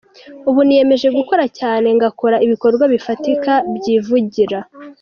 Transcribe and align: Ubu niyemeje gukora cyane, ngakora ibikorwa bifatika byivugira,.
Ubu 0.49 0.59
niyemeje 0.65 1.07
gukora 1.17 1.45
cyane, 1.59 1.87
ngakora 1.97 2.37
ibikorwa 2.45 2.85
bifatika 2.93 3.51
byivugira,. 3.75 4.59